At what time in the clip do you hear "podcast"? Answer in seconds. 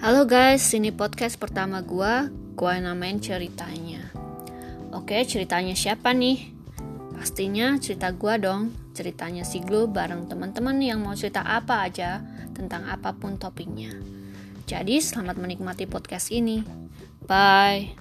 0.88-1.36, 15.84-16.32